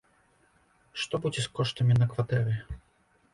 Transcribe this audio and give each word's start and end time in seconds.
Што 1.01 1.19
будзе 1.25 1.41
з 1.47 1.51
коштамі 1.59 1.99
на 2.01 2.09
кватэры? 2.15 2.57